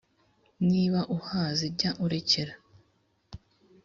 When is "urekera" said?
2.05-2.53